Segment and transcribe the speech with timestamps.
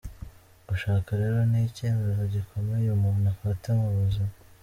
[0.67, 4.33] Gushaka rero ni icyemezo gikomeye umuntu afata mu buzima.